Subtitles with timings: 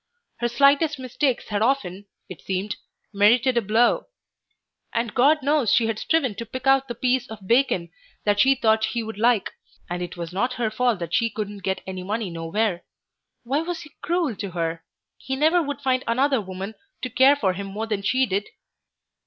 [0.37, 2.75] Her slightest mistakes had often, it seemed,
[3.13, 4.07] merited a blow;
[4.91, 7.91] and God knows she had striven to pick out the piece of bacon
[8.25, 9.51] that she thought he would like,
[9.91, 12.83] and it was not her fault that she couldn't get any money nowhere.
[13.43, 14.83] Why was he cruel to her?
[15.19, 16.73] He never would find another woman
[17.03, 18.47] to care for him more than she did....